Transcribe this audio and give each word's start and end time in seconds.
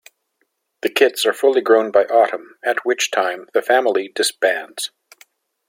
The 0.81 0.89
kits 0.89 1.27
are 1.27 1.31
fully 1.31 1.61
grown 1.61 1.91
by 1.91 2.05
autumn, 2.05 2.57
at 2.63 2.83
which 2.83 3.11
time 3.11 3.47
the 3.53 3.61
family 3.61 4.07
disbands. 4.15 4.89